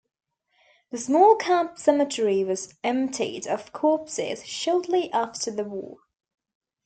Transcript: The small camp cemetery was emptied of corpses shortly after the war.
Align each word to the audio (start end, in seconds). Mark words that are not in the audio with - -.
The 0.89 0.97
small 0.97 1.35
camp 1.35 1.77
cemetery 1.77 2.43
was 2.43 2.73
emptied 2.83 3.45
of 3.45 3.71
corpses 3.71 4.43
shortly 4.47 5.11
after 5.13 5.51
the 5.51 5.63
war. 5.65 5.97